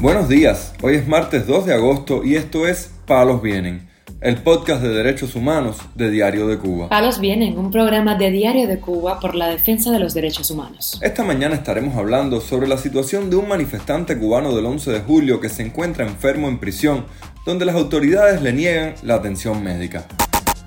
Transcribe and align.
Buenos 0.00 0.28
días, 0.28 0.74
hoy 0.80 0.94
es 0.94 1.08
martes 1.08 1.48
2 1.48 1.66
de 1.66 1.74
agosto 1.74 2.24
y 2.24 2.36
esto 2.36 2.68
es 2.68 2.92
Palos 3.04 3.42
Vienen, 3.42 3.88
el 4.20 4.36
podcast 4.36 4.80
de 4.80 4.90
derechos 4.90 5.34
humanos 5.34 5.78
de 5.96 6.08
Diario 6.08 6.46
de 6.46 6.56
Cuba. 6.56 6.88
Palos 6.88 7.18
Vienen, 7.18 7.58
un 7.58 7.72
programa 7.72 8.14
de 8.14 8.30
Diario 8.30 8.68
de 8.68 8.78
Cuba 8.78 9.18
por 9.18 9.34
la 9.34 9.48
defensa 9.48 9.90
de 9.90 9.98
los 9.98 10.14
derechos 10.14 10.52
humanos. 10.52 11.00
Esta 11.02 11.24
mañana 11.24 11.56
estaremos 11.56 11.96
hablando 11.96 12.40
sobre 12.40 12.68
la 12.68 12.78
situación 12.78 13.28
de 13.28 13.36
un 13.36 13.48
manifestante 13.48 14.16
cubano 14.16 14.54
del 14.54 14.66
11 14.66 14.92
de 14.92 15.00
julio 15.00 15.40
que 15.40 15.48
se 15.48 15.64
encuentra 15.64 16.06
enfermo 16.06 16.46
en 16.46 16.58
prisión, 16.58 17.04
donde 17.44 17.64
las 17.64 17.74
autoridades 17.74 18.40
le 18.40 18.52
niegan 18.52 18.94
la 19.02 19.16
atención 19.16 19.64
médica. 19.64 20.06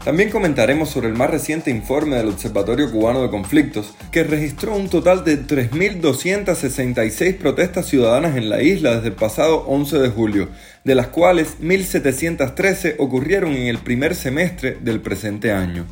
También 0.04 0.32
comentaremos 0.32 0.90
sobre 0.90 1.10
el 1.10 1.14
más 1.14 1.30
reciente 1.30 1.70
informe 1.70 2.16
del 2.16 2.30
Observatorio 2.30 2.92
Cubano 2.92 3.22
de 3.22 3.30
Conflictos, 3.30 3.94
que 4.12 4.24
registró 4.24 4.76
un 4.76 4.90
total 4.90 5.24
de 5.24 5.46
3.266 5.46 7.38
protestas 7.38 7.86
ciudadanas 7.86 8.36
en 8.36 8.50
la 8.50 8.64
isla 8.64 8.96
desde 8.96 9.10
el 9.10 9.14
pasado 9.14 9.64
11 9.68 10.00
de 10.00 10.10
julio, 10.10 10.50
de 10.84 10.96
las 10.96 11.08
cuales 11.08 11.60
1.713 11.62 12.96
ocurrieron 12.98 13.52
en 13.52 13.68
el 13.68 13.78
primer 13.78 14.16
semestre 14.16 14.80
del 14.82 15.02
presente 15.02 15.52
año. 15.52 15.86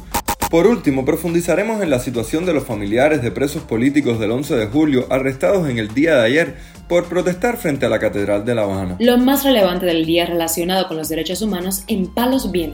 Por 0.50 0.66
último, 0.66 1.06
profundizaremos 1.06 1.84
en 1.84 1.92
la 1.92 2.00
situación 2.00 2.48
de 2.48 2.54
los 2.54 2.64
familiares 2.64 3.22
de 3.22 3.30
presos 3.30 3.62
políticos 3.62 4.20
del 4.20 4.32
11 4.32 4.56
de 4.56 4.66
julio 4.66 5.06
arrestados 5.12 5.70
en 5.70 5.78
el 5.78 5.94
día 5.94 6.16
de 6.16 6.26
ayer 6.26 6.56
por 6.88 7.06
protestar 7.06 7.58
frente 7.58 7.86
a 7.86 7.90
la 7.90 8.00
Catedral 8.00 8.44
de 8.44 8.56
La 8.56 8.64
Habana. 8.64 8.96
Lo 9.00 9.20
más 9.20 9.44
relevante 9.44 9.86
del 9.86 10.08
día 10.08 10.26
relacionado 10.26 10.88
con 10.88 10.98
los 10.98 11.10
derechos 11.10 11.44
humanos 11.44 11.84
en 11.88 12.08
Palos 12.08 12.52
Vienen. 12.52 12.74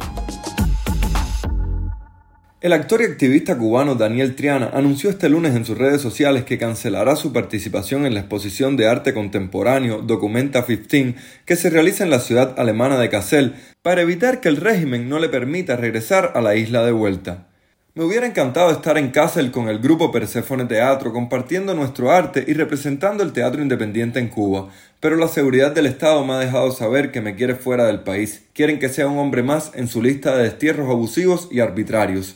El 2.65 2.73
actor 2.73 2.99
y 3.03 3.05
activista 3.05 3.59
cubano 3.59 3.93
Daniel 3.93 4.33
Triana 4.33 4.71
anunció 4.73 5.11
este 5.11 5.29
lunes 5.29 5.55
en 5.55 5.65
sus 5.65 5.77
redes 5.77 6.01
sociales 6.01 6.45
que 6.45 6.57
cancelará 6.57 7.15
su 7.15 7.31
participación 7.31 8.07
en 8.07 8.15
la 8.15 8.21
exposición 8.21 8.75
de 8.75 8.87
arte 8.87 9.13
contemporáneo 9.13 10.01
Documenta 10.01 10.65
15 10.65 11.13
que 11.45 11.55
se 11.57 11.69
realiza 11.69 12.03
en 12.03 12.09
la 12.09 12.17
ciudad 12.17 12.55
alemana 12.59 12.97
de 12.97 13.09
Kassel 13.09 13.53
para 13.83 14.01
evitar 14.01 14.41
que 14.41 14.49
el 14.49 14.57
régimen 14.57 15.07
no 15.09 15.19
le 15.19 15.29
permita 15.29 15.75
regresar 15.75 16.31
a 16.33 16.41
la 16.41 16.55
isla 16.55 16.83
de 16.83 16.91
vuelta. 16.91 17.45
Me 17.93 18.03
hubiera 18.03 18.25
encantado 18.25 18.71
estar 18.71 18.97
en 18.97 19.11
Kassel 19.11 19.51
con 19.51 19.69
el 19.69 19.77
grupo 19.77 20.11
Persephone 20.11 20.65
Teatro 20.65 21.13
compartiendo 21.13 21.75
nuestro 21.75 22.11
arte 22.11 22.45
y 22.47 22.53
representando 22.53 23.21
el 23.21 23.31
teatro 23.31 23.61
independiente 23.61 24.19
en 24.19 24.27
Cuba, 24.27 24.69
pero 24.99 25.17
la 25.17 25.27
seguridad 25.27 25.71
del 25.71 25.85
Estado 25.85 26.25
me 26.25 26.33
ha 26.33 26.39
dejado 26.39 26.71
saber 26.71 27.11
que 27.11 27.21
me 27.21 27.35
quiere 27.35 27.53
fuera 27.53 27.85
del 27.85 27.99
país. 27.99 28.41
Quieren 28.53 28.79
que 28.79 28.89
sea 28.89 29.07
un 29.07 29.19
hombre 29.19 29.43
más 29.43 29.71
en 29.75 29.87
su 29.87 30.01
lista 30.01 30.35
de 30.35 30.45
destierros 30.45 30.89
abusivos 30.89 31.47
y 31.51 31.59
arbitrarios 31.59 32.35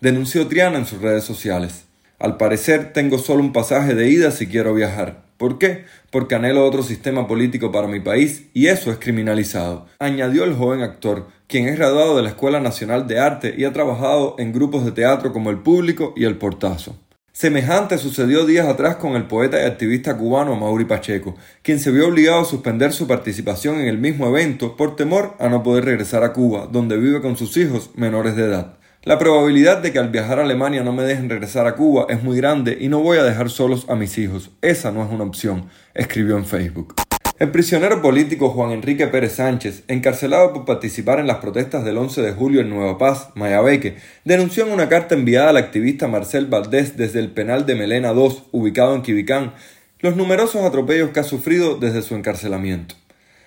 denunció 0.00 0.46
Triana 0.48 0.78
en 0.78 0.86
sus 0.86 1.02
redes 1.02 1.24
sociales. 1.24 1.84
Al 2.18 2.36
parecer 2.36 2.92
tengo 2.92 3.18
solo 3.18 3.42
un 3.42 3.52
pasaje 3.52 3.94
de 3.94 4.08
ida 4.08 4.30
si 4.30 4.46
quiero 4.46 4.74
viajar. 4.74 5.24
¿Por 5.36 5.58
qué? 5.58 5.84
Porque 6.10 6.34
anhelo 6.34 6.66
otro 6.66 6.82
sistema 6.82 7.26
político 7.26 7.72
para 7.72 7.86
mi 7.86 8.00
país 8.00 8.48
y 8.52 8.66
eso 8.66 8.90
es 8.90 8.98
criminalizado, 8.98 9.86
añadió 9.98 10.44
el 10.44 10.54
joven 10.54 10.82
actor, 10.82 11.28
quien 11.46 11.66
es 11.66 11.76
graduado 11.76 12.16
de 12.16 12.22
la 12.22 12.30
Escuela 12.30 12.60
Nacional 12.60 13.06
de 13.06 13.18
Arte 13.18 13.54
y 13.56 13.64
ha 13.64 13.72
trabajado 13.72 14.36
en 14.38 14.52
grupos 14.52 14.84
de 14.84 14.92
teatro 14.92 15.32
como 15.32 15.50
El 15.50 15.58
Público 15.58 16.12
y 16.16 16.24
El 16.24 16.36
Portazo. 16.36 16.98
Semejante 17.32 17.96
sucedió 17.96 18.44
días 18.44 18.68
atrás 18.68 18.96
con 18.96 19.16
el 19.16 19.24
poeta 19.24 19.62
y 19.62 19.64
activista 19.64 20.16
cubano 20.18 20.56
Mauri 20.56 20.84
Pacheco, 20.84 21.36
quien 21.62 21.78
se 21.78 21.90
vio 21.90 22.08
obligado 22.08 22.40
a 22.40 22.44
suspender 22.44 22.92
su 22.92 23.06
participación 23.06 23.80
en 23.80 23.86
el 23.86 23.96
mismo 23.96 24.26
evento 24.26 24.76
por 24.76 24.96
temor 24.96 25.36
a 25.38 25.48
no 25.48 25.62
poder 25.62 25.86
regresar 25.86 26.22
a 26.22 26.34
Cuba, 26.34 26.68
donde 26.70 26.98
vive 26.98 27.22
con 27.22 27.36
sus 27.38 27.56
hijos 27.56 27.92
menores 27.94 28.36
de 28.36 28.44
edad. 28.44 28.79
La 29.02 29.18
probabilidad 29.18 29.78
de 29.78 29.92
que 29.92 29.98
al 29.98 30.10
viajar 30.10 30.38
a 30.38 30.42
Alemania 30.42 30.82
no 30.82 30.92
me 30.92 31.02
dejen 31.02 31.30
regresar 31.30 31.66
a 31.66 31.74
Cuba 31.74 32.04
es 32.10 32.22
muy 32.22 32.36
grande 32.36 32.76
y 32.78 32.88
no 32.88 33.00
voy 33.00 33.16
a 33.16 33.24
dejar 33.24 33.48
solos 33.48 33.86
a 33.88 33.94
mis 33.94 34.18
hijos. 34.18 34.50
Esa 34.60 34.92
no 34.92 35.02
es 35.02 35.10
una 35.10 35.24
opción, 35.24 35.70
escribió 35.94 36.36
en 36.36 36.44
Facebook. 36.44 36.96
El 37.38 37.50
prisionero 37.50 38.02
político 38.02 38.50
Juan 38.50 38.72
Enrique 38.72 39.06
Pérez 39.06 39.36
Sánchez, 39.36 39.84
encarcelado 39.88 40.52
por 40.52 40.66
participar 40.66 41.18
en 41.18 41.28
las 41.28 41.38
protestas 41.38 41.82
del 41.82 41.96
11 41.96 42.20
de 42.20 42.32
julio 42.32 42.60
en 42.60 42.68
Nueva 42.68 42.98
Paz, 42.98 43.30
Mayabeque, 43.36 43.96
denunció 44.26 44.66
en 44.66 44.72
una 44.72 44.90
carta 44.90 45.14
enviada 45.14 45.48
al 45.48 45.56
activista 45.56 46.06
Marcel 46.06 46.44
Valdés 46.44 46.98
desde 46.98 47.20
el 47.20 47.30
penal 47.30 47.64
de 47.64 47.76
Melena 47.76 48.12
II, 48.12 48.42
ubicado 48.52 48.94
en 48.94 49.00
Quibicán, 49.00 49.54
los 50.00 50.14
numerosos 50.14 50.62
atropellos 50.62 51.08
que 51.08 51.20
ha 51.20 51.24
sufrido 51.24 51.78
desde 51.78 52.02
su 52.02 52.16
encarcelamiento. 52.16 52.96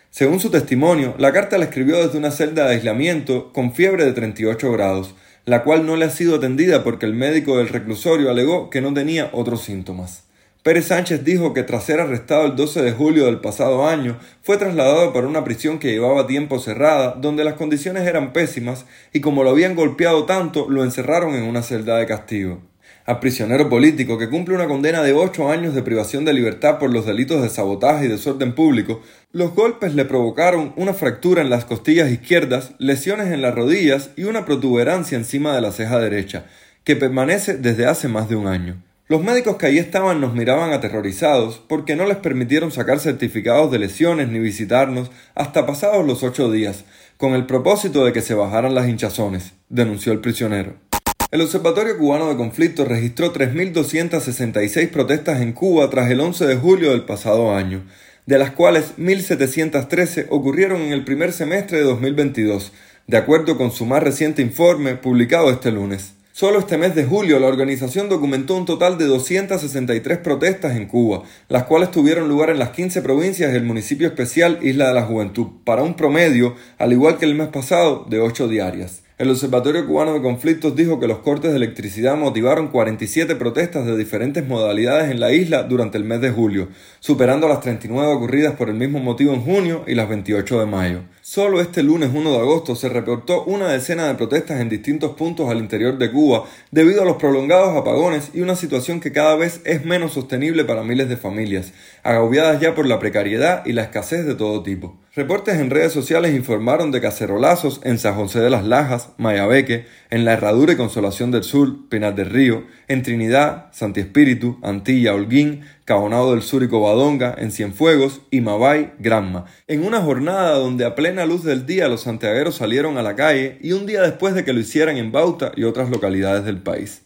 Según 0.09 0.39
su 0.39 0.49
testimonio, 0.49 1.13
la 1.19 1.31
carta 1.31 1.59
la 1.59 1.65
escribió 1.65 1.97
desde 2.03 2.17
una 2.17 2.31
celda 2.31 2.67
de 2.67 2.73
aislamiento 2.73 3.53
con 3.53 3.73
fiebre 3.73 4.05
de 4.05 4.13
38 4.13 4.71
grados, 4.71 5.13
la 5.45 5.63
cual 5.63 5.85
no 5.85 5.95
le 5.95 6.05
ha 6.05 6.09
sido 6.09 6.35
atendida 6.35 6.83
porque 6.83 7.05
el 7.05 7.13
médico 7.13 7.57
del 7.57 7.69
reclusorio 7.69 8.29
alegó 8.29 8.69
que 8.69 8.81
no 8.81 8.93
tenía 8.93 9.29
otros 9.33 9.61
síntomas. 9.61 10.23
Pérez 10.63 10.85
Sánchez 10.87 11.25
dijo 11.25 11.53
que 11.53 11.63
tras 11.63 11.83
ser 11.83 11.99
arrestado 11.99 12.45
el 12.45 12.55
12 12.55 12.81
de 12.81 12.93
julio 12.93 13.25
del 13.25 13.41
pasado 13.41 13.85
año, 13.85 14.17
fue 14.41 14.57
trasladado 14.57 15.11
para 15.11 15.27
una 15.27 15.43
prisión 15.43 15.77
que 15.77 15.91
llevaba 15.91 16.25
tiempo 16.25 16.59
cerrada, 16.59 17.15
donde 17.19 17.43
las 17.43 17.55
condiciones 17.55 18.07
eran 18.07 18.31
pésimas 18.31 18.85
y 19.11 19.19
como 19.19 19.43
lo 19.43 19.49
habían 19.49 19.75
golpeado 19.75 20.25
tanto, 20.25 20.69
lo 20.69 20.83
encerraron 20.83 21.35
en 21.35 21.43
una 21.43 21.63
celda 21.63 21.97
de 21.97 22.05
castigo 22.05 22.61
al 23.05 23.19
prisionero 23.19 23.69
político 23.69 24.17
que 24.17 24.29
cumple 24.29 24.55
una 24.55 24.67
condena 24.67 25.03
de 25.03 25.13
ocho 25.13 25.51
años 25.51 25.75
de 25.75 25.83
privación 25.83 26.23
de 26.23 26.33
libertad 26.33 26.79
por 26.79 26.89
los 26.89 27.05
delitos 27.05 27.41
de 27.41 27.49
sabotaje 27.49 28.05
y 28.05 28.07
desorden 28.07 28.55
público, 28.55 29.01
los 29.31 29.53
golpes 29.53 29.93
le 29.93 30.05
provocaron 30.05 30.73
una 30.77 30.93
fractura 30.93 31.41
en 31.41 31.49
las 31.49 31.65
costillas 31.65 32.09
izquierdas, 32.11 32.71
lesiones 32.77 33.27
en 33.31 33.41
las 33.41 33.55
rodillas 33.55 34.11
y 34.15 34.23
una 34.23 34.45
protuberancia 34.45 35.17
encima 35.17 35.53
de 35.53 35.61
la 35.61 35.71
ceja 35.71 35.99
derecha, 35.99 36.45
que 36.83 36.95
permanece 36.95 37.55
desde 37.55 37.85
hace 37.87 38.07
más 38.07 38.29
de 38.29 38.35
un 38.35 38.47
año. 38.47 38.81
Los 39.09 39.21
médicos 39.21 39.57
que 39.57 39.65
allí 39.65 39.79
estaban 39.79 40.21
nos 40.21 40.33
miraban 40.33 40.71
aterrorizados 40.71 41.61
porque 41.67 41.97
no 41.97 42.05
les 42.05 42.17
permitieron 42.17 42.71
sacar 42.71 42.99
certificados 42.99 43.69
de 43.69 43.79
lesiones 43.79 44.29
ni 44.29 44.39
visitarnos 44.39 45.11
hasta 45.35 45.65
pasados 45.65 46.05
los 46.07 46.23
ocho 46.23 46.49
días, 46.49 46.85
con 47.17 47.33
el 47.33 47.45
propósito 47.45 48.05
de 48.05 48.13
que 48.13 48.21
se 48.21 48.33
bajaran 48.33 48.73
las 48.73 48.87
hinchazones, 48.87 49.53
denunció 49.67 50.13
el 50.13 50.19
prisionero. 50.19 50.92
El 51.33 51.41
Observatorio 51.41 51.97
Cubano 51.97 52.29
de 52.29 52.35
Conflictos 52.35 52.87
registró 52.87 53.33
3.266 53.33 54.91
protestas 54.91 55.41
en 55.41 55.51
Cuba 55.51 55.89
tras 55.89 56.11
el 56.11 56.19
11 56.19 56.45
de 56.45 56.55
julio 56.57 56.91
del 56.91 57.05
pasado 57.05 57.55
año, 57.55 57.81
de 58.27 58.37
las 58.37 58.51
cuales 58.51 58.93
1.713 58.99 60.27
ocurrieron 60.29 60.81
en 60.81 60.93
el 60.93 61.03
primer 61.03 61.33
semestre 61.33 61.79
de 61.79 61.85
2022, 61.85 62.71
de 63.07 63.17
acuerdo 63.17 63.57
con 63.57 63.71
su 63.71 63.87
más 63.87 64.03
reciente 64.03 64.43
informe 64.43 64.93
publicado 64.93 65.49
este 65.49 65.71
lunes. 65.71 66.13
Solo 66.33 66.59
este 66.59 66.77
mes 66.77 66.93
de 66.93 67.03
julio 67.03 67.39
la 67.39 67.47
organización 67.47 68.09
documentó 68.09 68.55
un 68.55 68.67
total 68.67 68.99
de 68.99 69.05
263 69.05 70.19
protestas 70.19 70.77
en 70.77 70.85
Cuba, 70.85 71.23
las 71.49 71.63
cuales 71.63 71.89
tuvieron 71.89 72.29
lugar 72.29 72.51
en 72.51 72.59
las 72.59 72.69
15 72.69 73.01
provincias 73.01 73.51
del 73.51 73.63
municipio 73.63 74.05
especial 74.05 74.59
Isla 74.61 74.89
de 74.89 74.93
la 74.93 75.05
Juventud, 75.05 75.47
para 75.63 75.81
un 75.81 75.95
promedio, 75.95 76.55
al 76.77 76.93
igual 76.93 77.17
que 77.17 77.25
el 77.25 77.33
mes 77.33 77.47
pasado, 77.47 78.05
de 78.07 78.19
8 78.19 78.47
diarias. 78.47 79.02
El 79.23 79.29
Observatorio 79.29 79.87
Cubano 79.87 80.15
de 80.15 80.21
Conflictos 80.21 80.75
dijo 80.75 80.99
que 80.99 81.07
los 81.07 81.19
cortes 81.19 81.51
de 81.51 81.55
electricidad 81.55 82.17
motivaron 82.17 82.67
47 82.67 83.37
protestas 83.37 83.85
de 83.85 83.95
diferentes 83.95 84.45
modalidades 84.45 85.11
en 85.11 85.21
la 85.21 85.31
isla 85.31 85.63
durante 85.63 85.97
el 85.97 86.03
mes 86.03 86.19
de 86.19 86.29
julio, 86.29 86.67
superando 86.99 87.47
las 87.47 87.61
39 87.61 88.15
ocurridas 88.15 88.55
por 88.55 88.67
el 88.67 88.75
mismo 88.75 88.99
motivo 88.99 89.33
en 89.33 89.39
junio 89.39 89.85
y 89.87 89.95
las 89.95 90.09
28 90.09 90.59
de 90.59 90.65
mayo. 90.65 90.99
Solo 91.25 91.61
este 91.61 91.83
lunes 91.83 92.09
1 92.13 92.31
de 92.31 92.37
agosto 92.37 92.75
se 92.75 92.89
reportó 92.89 93.45
una 93.45 93.69
decena 93.69 94.07
de 94.07 94.15
protestas 94.15 94.59
en 94.59 94.67
distintos 94.67 95.15
puntos 95.15 95.49
al 95.49 95.59
interior 95.59 95.97
de 95.97 96.11
Cuba 96.11 96.43
debido 96.69 97.01
a 97.01 97.05
los 97.05 97.15
prolongados 97.15 97.77
apagones 97.77 98.31
y 98.33 98.41
una 98.41 98.57
situación 98.57 98.99
que 98.99 99.13
cada 99.13 99.37
vez 99.37 99.61
es 99.63 99.85
menos 99.85 100.11
sostenible 100.11 100.65
para 100.65 100.83
miles 100.83 101.07
de 101.07 101.15
familias, 101.15 101.71
agobiadas 102.03 102.59
ya 102.59 102.75
por 102.75 102.85
la 102.85 102.99
precariedad 102.99 103.65
y 103.65 103.71
la 103.71 103.83
escasez 103.83 104.25
de 104.25 104.35
todo 104.35 104.63
tipo. 104.63 104.99
Reportes 105.15 105.59
en 105.59 105.69
redes 105.69 105.93
sociales 105.93 106.35
informaron 106.35 106.91
de 106.91 106.99
cacerolazos 106.99 107.79
en 107.85 107.99
San 107.99 108.15
José 108.15 108.41
de 108.41 108.49
las 108.49 108.65
Lajas, 108.65 109.09
Mayabeque, 109.17 109.85
en 110.09 110.25
La 110.25 110.33
Herradura 110.33 110.73
y 110.73 110.75
Consolación 110.75 111.31
del 111.31 111.43
Sur, 111.43 111.87
Pinar 111.87 112.15
del 112.15 112.31
Río, 112.31 112.65
en 112.89 113.01
Trinidad, 113.01 113.67
Santi 113.71 114.01
Espíritu, 114.01 114.59
Antilla, 114.61 115.13
Holguín, 115.13 115.61
Cabonado 115.85 116.31
del 116.31 116.41
Sur 116.41 116.63
y 116.63 116.69
Covadonga, 116.69 117.35
en 117.37 117.51
Cienfuegos, 117.51 118.21
y 118.31 118.39
Mabay, 118.39 118.93
Granma. 118.99 119.45
En 119.67 119.85
una 119.85 120.01
jornada 120.01 120.57
donde 120.57 120.85
a 120.85 120.95
plena 120.95 121.25
luz 121.25 121.43
del 121.43 121.65
día 121.65 121.89
los 121.89 122.03
santiagueros 122.03 122.55
salieron 122.55 122.97
a 122.97 123.01
la 123.01 123.17
calle 123.17 123.57
y 123.61 123.73
un 123.73 123.85
día 123.85 124.01
después 124.01 124.33
de 124.33 124.45
que 124.45 124.53
lo 124.53 124.61
hicieran 124.61 124.95
en 124.95 125.11
Bauta 125.11 125.51
y 125.57 125.65
otras 125.65 125.89
localidades 125.89 126.45
del 126.45 126.59
país. 126.59 127.01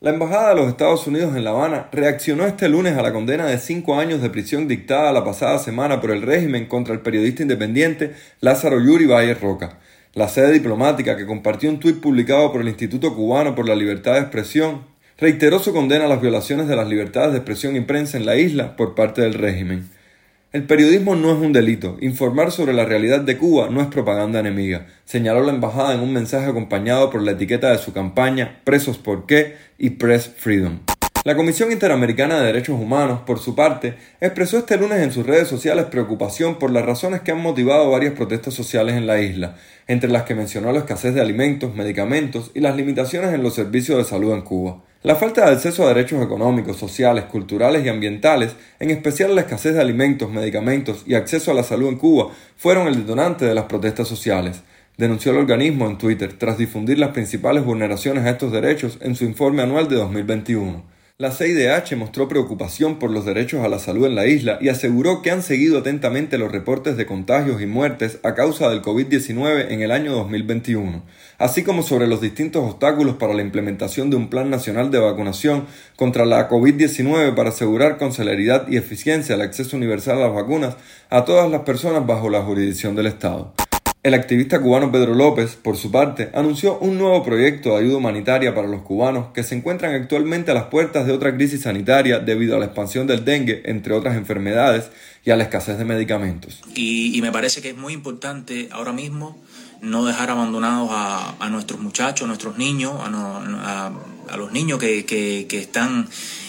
La 0.00 0.10
Embajada 0.10 0.50
de 0.50 0.56
los 0.56 0.68
Estados 0.68 1.06
Unidos 1.06 1.36
en 1.36 1.44
La 1.44 1.50
Habana 1.50 1.88
reaccionó 1.92 2.46
este 2.46 2.68
lunes 2.68 2.98
a 2.98 3.02
la 3.02 3.12
condena 3.12 3.46
de 3.46 3.58
cinco 3.58 3.98
años 3.98 4.20
de 4.20 4.28
prisión 4.28 4.66
dictada 4.66 5.12
la 5.12 5.24
pasada 5.24 5.60
semana 5.60 6.00
por 6.00 6.10
el 6.10 6.22
régimen 6.22 6.66
contra 6.66 6.94
el 6.94 7.00
periodista 7.00 7.42
independiente 7.42 8.14
Lázaro 8.40 8.80
Yuri 8.80 9.06
Valle 9.06 9.34
Roca. 9.34 9.78
La 10.14 10.28
sede 10.28 10.52
diplomática, 10.52 11.16
que 11.16 11.26
compartió 11.26 11.70
un 11.70 11.78
tuit 11.78 12.00
publicado 12.00 12.50
por 12.50 12.60
el 12.60 12.68
Instituto 12.68 13.14
Cubano 13.14 13.54
por 13.54 13.68
la 13.68 13.76
Libertad 13.76 14.14
de 14.14 14.20
Expresión, 14.20 14.82
reiteró 15.18 15.58
su 15.58 15.72
condena 15.72 16.04
a 16.04 16.08
las 16.08 16.20
violaciones 16.20 16.68
de 16.68 16.76
las 16.76 16.88
libertades 16.88 17.32
de 17.32 17.38
expresión 17.38 17.74
y 17.76 17.80
prensa 17.80 18.18
en 18.18 18.26
la 18.26 18.36
isla 18.36 18.76
por 18.76 18.94
parte 18.94 19.22
del 19.22 19.34
régimen. 19.34 19.88
El 20.52 20.64
periodismo 20.64 21.16
no 21.16 21.32
es 21.32 21.38
un 21.38 21.52
delito. 21.52 21.96
Informar 22.00 22.52
sobre 22.52 22.72
la 22.72 22.84
realidad 22.84 23.20
de 23.20 23.36
Cuba 23.36 23.68
no 23.70 23.80
es 23.80 23.88
propaganda 23.88 24.40
enemiga, 24.40 24.86
señaló 25.04 25.42
la 25.42 25.52
embajada 25.52 25.94
en 25.94 26.00
un 26.00 26.12
mensaje 26.12 26.46
acompañado 26.46 27.10
por 27.10 27.22
la 27.22 27.32
etiqueta 27.32 27.70
de 27.70 27.78
su 27.78 27.92
campaña 27.92 28.60
Presos 28.64 28.98
por 28.98 29.26
qué 29.26 29.56
y 29.78 29.90
Press 29.90 30.32
Freedom. 30.36 30.78
La 31.24 31.34
Comisión 31.34 31.72
Interamericana 31.72 32.38
de 32.38 32.46
Derechos 32.46 32.78
Humanos, 32.80 33.22
por 33.26 33.40
su 33.40 33.56
parte, 33.56 33.96
expresó 34.20 34.58
este 34.58 34.76
lunes 34.76 35.00
en 35.00 35.10
sus 35.10 35.26
redes 35.26 35.48
sociales 35.48 35.86
preocupación 35.86 36.56
por 36.56 36.70
las 36.70 36.86
razones 36.86 37.22
que 37.22 37.32
han 37.32 37.40
motivado 37.40 37.90
varias 37.90 38.14
protestas 38.14 38.54
sociales 38.54 38.94
en 38.94 39.08
la 39.08 39.20
isla, 39.20 39.56
entre 39.88 40.08
las 40.08 40.22
que 40.22 40.36
mencionó 40.36 40.70
la 40.70 40.78
escasez 40.78 41.14
de 41.14 41.20
alimentos, 41.20 41.74
medicamentos 41.74 42.52
y 42.54 42.60
las 42.60 42.76
limitaciones 42.76 43.34
en 43.34 43.42
los 43.42 43.54
servicios 43.54 43.98
de 43.98 44.04
salud 44.04 44.34
en 44.34 44.42
Cuba. 44.42 44.84
La 45.06 45.14
falta 45.14 45.46
de 45.46 45.52
acceso 45.52 45.84
a 45.84 45.94
derechos 45.94 46.20
económicos, 46.20 46.78
sociales, 46.78 47.26
culturales 47.26 47.86
y 47.86 47.88
ambientales, 47.88 48.56
en 48.80 48.90
especial 48.90 49.36
la 49.36 49.42
escasez 49.42 49.74
de 49.74 49.80
alimentos, 49.80 50.28
medicamentos 50.32 51.04
y 51.06 51.14
acceso 51.14 51.52
a 51.52 51.54
la 51.54 51.62
salud 51.62 51.90
en 51.90 51.96
Cuba, 51.96 52.32
fueron 52.56 52.88
el 52.88 52.96
detonante 52.96 53.44
de 53.44 53.54
las 53.54 53.66
protestas 53.66 54.08
sociales 54.08 54.62
denunció 54.96 55.32
el 55.32 55.38
organismo 55.38 55.86
en 55.86 55.98
Twitter 55.98 56.32
tras 56.38 56.58
difundir 56.58 56.98
las 56.98 57.10
principales 57.10 57.64
vulneraciones 57.64 58.24
a 58.24 58.30
estos 58.30 58.52
derechos 58.52 58.98
en 59.00 59.14
su 59.14 59.24
informe 59.24 59.62
anual 59.62 59.88
de 59.88 59.96
2021. 59.96 60.95
La 61.18 61.30
CIDH 61.30 61.96
mostró 61.96 62.28
preocupación 62.28 62.98
por 62.98 63.10
los 63.10 63.24
derechos 63.24 63.64
a 63.64 63.68
la 63.68 63.78
salud 63.78 64.04
en 64.04 64.14
la 64.14 64.26
isla 64.26 64.58
y 64.60 64.68
aseguró 64.68 65.22
que 65.22 65.30
han 65.30 65.42
seguido 65.42 65.78
atentamente 65.78 66.36
los 66.36 66.52
reportes 66.52 66.98
de 66.98 67.06
contagios 67.06 67.62
y 67.62 67.66
muertes 67.66 68.18
a 68.22 68.34
causa 68.34 68.68
del 68.68 68.82
COVID-19 68.82 69.68
en 69.70 69.80
el 69.80 69.92
año 69.92 70.12
2021, 70.12 71.02
así 71.38 71.62
como 71.64 71.82
sobre 71.82 72.06
los 72.06 72.20
distintos 72.20 72.70
obstáculos 72.70 73.16
para 73.16 73.32
la 73.32 73.40
implementación 73.40 74.10
de 74.10 74.16
un 74.16 74.28
plan 74.28 74.50
nacional 74.50 74.90
de 74.90 74.98
vacunación 74.98 75.64
contra 75.96 76.26
la 76.26 76.50
COVID-19 76.50 77.34
para 77.34 77.48
asegurar 77.48 77.96
con 77.96 78.12
celeridad 78.12 78.68
y 78.68 78.76
eficiencia 78.76 79.36
el 79.36 79.40
acceso 79.40 79.74
universal 79.78 80.18
a 80.18 80.26
las 80.26 80.34
vacunas 80.34 80.76
a 81.08 81.24
todas 81.24 81.50
las 81.50 81.62
personas 81.62 82.06
bajo 82.06 82.28
la 82.28 82.42
jurisdicción 82.42 82.94
del 82.94 83.06
Estado. 83.06 83.54
El 84.06 84.14
activista 84.14 84.62
cubano 84.62 84.92
Pedro 84.92 85.16
López, 85.16 85.56
por 85.56 85.76
su 85.76 85.90
parte, 85.90 86.30
anunció 86.32 86.78
un 86.78 86.96
nuevo 86.96 87.24
proyecto 87.24 87.70
de 87.70 87.78
ayuda 87.78 87.96
humanitaria 87.96 88.54
para 88.54 88.68
los 88.68 88.82
cubanos 88.82 89.32
que 89.34 89.42
se 89.42 89.56
encuentran 89.56 89.96
actualmente 90.00 90.52
a 90.52 90.54
las 90.54 90.66
puertas 90.66 91.08
de 91.08 91.12
otra 91.12 91.34
crisis 91.34 91.62
sanitaria 91.62 92.20
debido 92.20 92.54
a 92.54 92.60
la 92.60 92.66
expansión 92.66 93.08
del 93.08 93.24
dengue, 93.24 93.62
entre 93.64 93.94
otras 93.94 94.16
enfermedades, 94.16 94.92
y 95.24 95.32
a 95.32 95.36
la 95.36 95.42
escasez 95.42 95.76
de 95.76 95.84
medicamentos. 95.84 96.60
Y, 96.76 97.18
me 97.20 97.32
parece 97.32 97.60
que 97.60 97.70
es 97.70 97.76
muy 97.76 97.94
importante 97.94 98.68
ahora 98.70 98.92
mismo 98.92 99.36
no 99.80 100.04
dejar 100.04 100.30
abandonados 100.30 100.88
a, 100.92 101.48
nuestros 101.50 101.80
muchachos, 101.80 102.26
a 102.26 102.28
nuestros 102.28 102.58
niños, 102.58 102.92
a, 103.00 103.90
los 104.36 104.52
niños 104.52 104.78
que, 104.78 105.48
están 105.50 106.08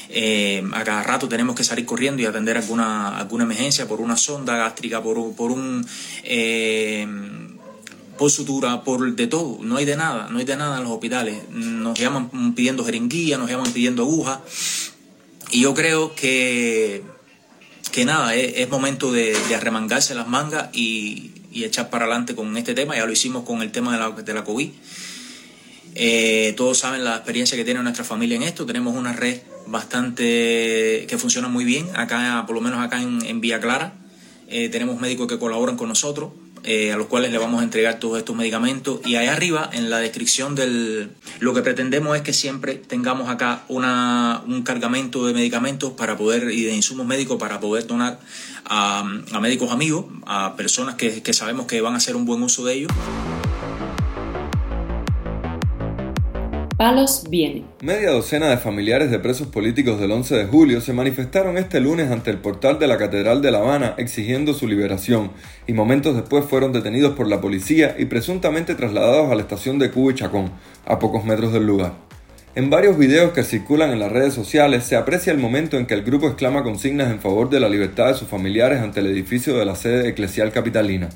eh, 0.09 0.63
a 0.73 0.83
cada 0.83 1.01
rato 1.01 1.27
tenemos 1.27 1.55
que 1.55 1.63
salir 1.63 1.87
corriendo 1.87 2.21
y 2.21 2.25
atender 2.25 2.55
alguna, 2.55 3.17
alguna 3.17 3.45
emergencia 3.45 3.87
por 3.87 3.99
una 3.99 4.15
sonda 4.15 4.55
gástrica, 4.55 5.01
por, 5.01 5.35
por 5.35 5.51
un... 5.51 5.83
Eh, 6.23 7.26
por 8.17 8.31
sutura, 8.31 8.83
por 8.83 9.15
de 9.15 9.27
todo, 9.27 9.59
no 9.61 9.77
hay 9.77 9.85
de 9.85 9.95
nada, 9.95 10.27
no 10.29 10.39
hay 10.39 10.45
de 10.45 10.57
nada 10.57 10.77
en 10.77 10.83
los 10.83 10.91
hospitales. 10.91 11.49
Nos 11.49 11.97
llaman 11.97 12.53
pidiendo 12.55 12.83
jeringuilla, 12.83 13.37
nos 13.37 13.49
llaman 13.49 13.71
pidiendo 13.71 14.03
agujas. 14.03 14.39
Y 15.51 15.61
yo 15.61 15.73
creo 15.73 16.13
que, 16.15 17.03
que 17.91 18.05
nada, 18.05 18.35
es, 18.35 18.69
momento 18.69 19.11
de, 19.11 19.35
arremangarse 19.55 20.15
las 20.15 20.27
mangas 20.27 20.69
y, 20.73 21.31
echar 21.53 21.89
para 21.89 22.05
adelante 22.05 22.35
con 22.35 22.55
este 22.57 22.75
tema. 22.75 22.95
Ya 22.95 23.05
lo 23.05 23.11
hicimos 23.11 23.43
con 23.43 23.61
el 23.61 23.71
tema 23.71 23.93
de 23.93 23.99
la, 23.99 24.11
de 24.11 24.33
la 24.33 24.43
COVID. 24.43 24.69
Eh, 25.95 26.53
todos 26.55 26.77
saben 26.77 27.03
la 27.03 27.15
experiencia 27.15 27.57
que 27.57 27.65
tiene 27.65 27.81
nuestra 27.81 28.03
familia 28.03 28.35
en 28.35 28.43
esto. 28.43 28.65
Tenemos 28.65 28.95
una 28.95 29.13
red 29.13 29.39
bastante 29.65 31.05
que 31.07 31.17
funciona 31.17 31.47
muy 31.47 31.65
bien, 31.65 31.87
acá, 31.95 32.43
por 32.45 32.55
lo 32.55 32.61
menos 32.61 32.79
acá 32.79 33.01
en, 33.01 33.25
en 33.25 33.41
Vía 33.41 33.59
Clara. 33.59 33.95
Eh, 34.47 34.69
tenemos 34.69 34.99
médicos 35.01 35.27
que 35.27 35.39
colaboran 35.39 35.75
con 35.75 35.89
nosotros. 35.89 36.31
Eh, 36.63 36.91
a 36.91 36.97
los 36.97 37.07
cuales 37.07 37.31
le 37.31 37.37
vamos 37.37 37.61
a 37.61 37.63
entregar 37.63 37.99
todos 37.99 38.17
estos 38.17 38.35
medicamentos. 38.35 38.99
Y 39.05 39.15
ahí 39.15 39.27
arriba, 39.27 39.69
en 39.71 39.89
la 39.89 39.99
descripción 39.99 40.55
del... 40.55 41.11
Lo 41.39 41.53
que 41.53 41.61
pretendemos 41.61 42.15
es 42.15 42.23
que 42.23 42.33
siempre 42.33 42.75
tengamos 42.75 43.29
acá 43.29 43.63
una, 43.67 44.41
un 44.45 44.63
cargamento 44.63 45.25
de 45.25 45.33
medicamentos 45.33 45.93
para 45.93 46.17
poder 46.17 46.51
y 46.51 46.63
de 46.63 46.75
insumos 46.75 47.05
médicos 47.05 47.37
para 47.37 47.59
poder 47.59 47.87
donar 47.87 48.19
a, 48.65 49.03
médicos 49.39 49.71
amigos, 49.71 50.05
a 50.25 50.55
personas 50.55 50.95
que, 50.95 51.21
que 51.21 51.33
sabemos 51.33 51.67
que 51.67 51.79
van 51.81 51.93
a 51.93 51.97
hacer 51.97 52.15
un 52.15 52.25
buen 52.25 52.41
uso 52.43 52.65
de 52.65 52.73
ellos. 52.73 52.91
Palos 56.77 57.23
vienen. 57.27 57.65
Media 57.81 58.11
docena 58.11 58.49
de 58.49 58.57
familiares 58.57 59.09
de 59.09 59.17
presos 59.17 59.47
políticos 59.47 59.99
del 59.99 60.11
11 60.11 60.35
de 60.35 60.45
julio 60.45 60.79
se 60.79 60.93
manifestaron 60.93 61.57
este 61.57 61.79
lunes 61.79 62.11
ante 62.11 62.29
el 62.29 62.37
portal 62.37 62.77
de 62.77 62.85
la 62.85 62.97
Catedral 62.97 63.41
de 63.41 63.51
La 63.51 63.59
Habana 63.59 63.95
exigiendo 63.97 64.53
su 64.53 64.67
liberación 64.67 65.31
y 65.65 65.73
momentos 65.73 66.15
después 66.15 66.45
fueron 66.45 66.73
detenidos 66.73 67.15
por 67.15 67.27
la 67.27 67.41
policía 67.41 67.95
y 67.97 68.05
presuntamente 68.05 68.75
trasladados 68.75 69.31
a 69.31 69.35
la 69.35 69.41
estación 69.41 69.79
de 69.79 69.89
Cuba 69.89 70.11
y 70.11 70.15
Chacón, 70.15 70.51
a 70.85 70.99
pocos 70.99 71.25
metros 71.25 71.51
del 71.51 71.65
lugar. 71.65 71.93
En 72.53 72.69
varios 72.69 72.97
videos 72.97 73.33
que 73.33 73.43
circulan 73.43 73.91
en 73.91 73.99
las 73.99 74.11
redes 74.11 74.33
sociales 74.33 74.83
se 74.83 74.95
aprecia 74.95 75.31
el 75.31 75.39
momento 75.39 75.77
en 75.77 75.85
que 75.87 75.95
el 75.95 76.03
grupo 76.03 76.27
exclama 76.27 76.63
consignas 76.63 77.11
en 77.11 77.19
favor 77.19 77.49
de 77.49 77.59
la 77.59 77.69
libertad 77.69 78.07
de 78.07 78.13
sus 78.13 78.27
familiares 78.27 78.81
ante 78.81 78.99
el 78.99 79.07
edificio 79.07 79.57
de 79.57 79.65
la 79.65 79.75
sede 79.75 80.09
eclesial 80.09 80.51
capitalina. 80.51 81.09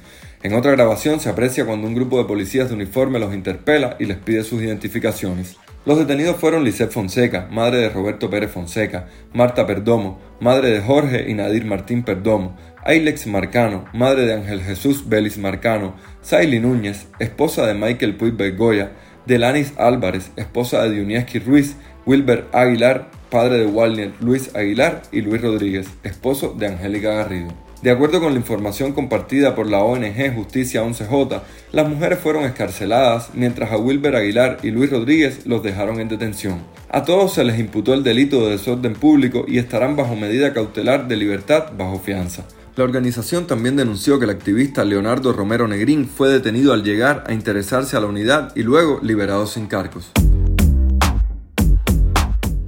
En 0.43 0.53
otra 0.53 0.71
grabación 0.71 1.19
se 1.19 1.29
aprecia 1.29 1.65
cuando 1.65 1.87
un 1.87 1.93
grupo 1.93 2.17
de 2.17 2.25
policías 2.25 2.69
de 2.69 2.75
uniforme 2.75 3.19
los 3.19 3.33
interpela 3.33 3.95
y 3.99 4.05
les 4.05 4.17
pide 4.17 4.43
sus 4.43 4.61
identificaciones. 4.61 5.57
Los 5.85 5.99
detenidos 5.99 6.37
fueron 6.37 6.63
Lisette 6.63 6.91
Fonseca, 6.91 7.47
madre 7.51 7.77
de 7.77 7.89
Roberto 7.89 8.29
Pérez 8.29 8.51
Fonseca, 8.51 9.07
Marta 9.33 9.67
Perdomo, 9.67 10.19
madre 10.39 10.71
de 10.71 10.81
Jorge 10.81 11.29
y 11.29 11.35
Nadir 11.35 11.65
Martín 11.65 12.03
Perdomo, 12.03 12.55
Ailex 12.83 13.27
Marcano, 13.27 13.85
madre 13.93 14.25
de 14.25 14.33
Ángel 14.33 14.61
Jesús 14.61 15.07
Belis 15.07 15.37
Marcano, 15.37 15.95
Saily 16.21 16.59
Núñez, 16.59 17.07
esposa 17.19 17.67
de 17.67 17.75
Michael 17.75 18.15
Puig 18.15 18.33
Bergoya, 18.35 18.91
Delanis 19.27 19.73
Álvarez, 19.77 20.31
esposa 20.37 20.81
de 20.83 20.91
Dionieski 20.91 21.37
Ruiz, 21.37 21.75
Wilber 22.07 22.45
Aguilar, 22.51 23.11
padre 23.29 23.59
de 23.59 23.67
Walner 23.67 24.11
Luis 24.19 24.55
Aguilar 24.55 25.03
y 25.11 25.21
Luis 25.21 25.41
Rodríguez, 25.41 25.87
esposo 26.03 26.55
de 26.57 26.67
Angélica 26.67 27.13
Garrido. 27.13 27.70
De 27.81 27.89
acuerdo 27.89 28.19
con 28.19 28.33
la 28.33 28.39
información 28.39 28.93
compartida 28.93 29.55
por 29.55 29.67
la 29.67 29.79
ONG 29.79 30.35
Justicia 30.35 30.83
11J, 30.83 31.41
las 31.71 31.89
mujeres 31.89 32.19
fueron 32.19 32.43
escarceladas 32.43 33.31
mientras 33.33 33.71
a 33.71 33.77
Wilber 33.77 34.15
Aguilar 34.15 34.59
y 34.61 34.69
Luis 34.69 34.91
Rodríguez 34.91 35.47
los 35.47 35.63
dejaron 35.63 35.99
en 35.99 36.07
detención. 36.07 36.59
A 36.89 37.03
todos 37.05 37.33
se 37.33 37.43
les 37.43 37.59
imputó 37.59 37.95
el 37.95 38.03
delito 38.03 38.45
de 38.45 38.51
desorden 38.51 38.93
público 38.93 39.45
y 39.47 39.57
estarán 39.57 39.95
bajo 39.95 40.15
medida 40.15 40.53
cautelar 40.53 41.07
de 41.07 41.15
libertad 41.15 41.71
bajo 41.75 41.97
fianza. 41.97 42.43
La 42.75 42.83
organización 42.83 43.47
también 43.47 43.75
denunció 43.75 44.19
que 44.19 44.25
el 44.25 44.31
activista 44.31 44.85
Leonardo 44.85 45.33
Romero 45.33 45.67
Negrín 45.67 46.07
fue 46.07 46.29
detenido 46.29 46.73
al 46.73 46.83
llegar 46.83 47.23
a 47.27 47.33
interesarse 47.33 47.97
a 47.97 47.99
la 47.99 48.07
unidad 48.07 48.55
y 48.55 48.61
luego 48.61 48.99
liberado 49.01 49.47
sin 49.47 49.65
cargos. 49.65 50.11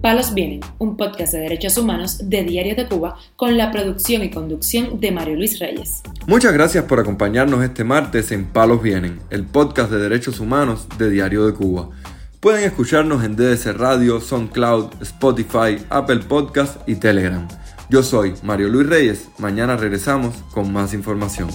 Palos 0.04 0.34
Vienen, 0.34 0.60
un 0.80 0.98
podcast 0.98 1.32
de 1.32 1.40
derechos 1.40 1.78
humanos 1.78 2.28
de 2.28 2.44
Diario 2.44 2.76
de 2.76 2.90
Cuba 2.90 3.16
con 3.38 3.56
la 3.56 3.72
producción 3.72 4.22
y 4.22 4.30
conducción 4.30 5.00
de 5.00 5.14
Mario 5.14 5.38
Luis 5.38 5.60
Reyes. 5.60 6.02
Muchas 6.28 6.52
gracias 6.52 6.84
por 6.84 7.00
acompañarnos 7.00 7.64
este 7.64 7.86
martes 7.86 8.34
en 8.34 8.44
Palos 8.44 8.84
Vienen, 8.84 9.22
el 9.30 9.46
podcast 9.46 9.90
de 9.90 10.00
derechos 10.00 10.42
humanos 10.42 10.90
de 10.98 11.10
Diario 11.10 11.46
de 11.46 11.54
Cuba. 11.54 11.90
Pueden 12.42 12.66
escucharnos 12.66 13.24
en 13.24 13.38
DDC 13.38 13.78
Radio, 13.78 14.20
SoundCloud, 14.20 15.02
Spotify, 15.04 15.78
Apple 15.90 16.20
Podcast 16.28 16.82
y 16.86 16.96
Telegram. 16.96 17.48
Yo 17.90 18.04
soy 18.04 18.34
Mario 18.44 18.68
Luis 18.68 18.90
Reyes, 18.90 19.30
mañana 19.38 19.78
regresamos 19.78 20.36
con 20.52 20.74
más 20.74 20.94
información. 20.94 21.48